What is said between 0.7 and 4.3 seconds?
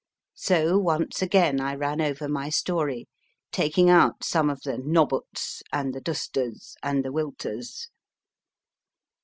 once again I ran over my story, taking out